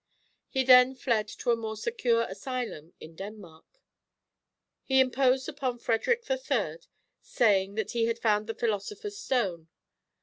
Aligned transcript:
He 0.49 0.63
then 0.63 0.95
fled 0.95 1.27
to 1.27 1.51
a 1.51 1.55
more 1.55 1.77
secure 1.77 2.23
asylum 2.23 2.95
in 2.99 3.15
Denmark. 3.15 3.83
He 4.81 4.99
imposed 4.99 5.47
upon 5.47 5.77
Frederick 5.77 6.23
III., 6.27 6.79
saying 7.21 7.75
that 7.75 7.91
he 7.91 8.05
had 8.05 8.17
found 8.17 8.47
the 8.47 8.55
philosopher's 8.55 9.19
stone. 9.19 9.67